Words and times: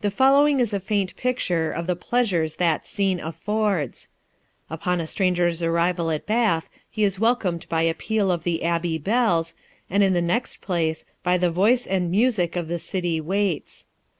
The 0.00 0.12
following 0.12 0.60
is 0.60 0.72
a 0.72 0.78
faint 0.78 1.16
picture 1.16 1.72
of 1.72 1.88
the 1.88 1.96
pleasures 1.96 2.54
that 2.54 2.86
scene 2.86 3.18
affords. 3.18 4.08
Upon 4.70 5.00
a 5.00 5.08
stranger's 5.08 5.60
arrival 5.60 6.12
at 6.12 6.24
Bath 6.24 6.70
he 6.88 7.02
is 7.02 7.18
welcomed 7.18 7.68
by 7.68 7.82
a 7.82 7.92
peal 7.92 8.30
of 8.30 8.44
the 8.44 8.62
Abbey 8.62 8.96
bells, 8.96 9.54
and 9.90 10.04
in 10.04 10.12
the 10.12 10.22
next 10.22 10.60
place, 10.60 11.04
by 11.24 11.36
the 11.36 11.50
voice 11.50 11.84
and 11.84 12.12
music 12.12 12.54
of 12.54 12.68
the 12.68 12.78
city 12.78 13.20
waits. 13.20 13.88